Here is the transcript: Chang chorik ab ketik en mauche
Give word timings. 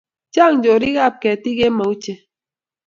Chang 0.33 0.57
chorik 0.63 0.97
ab 1.05 1.15
ketik 1.21 1.59
en 1.67 1.73
mauche 1.77 2.13